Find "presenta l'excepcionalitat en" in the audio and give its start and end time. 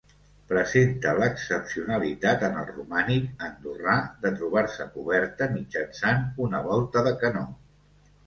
0.51-2.55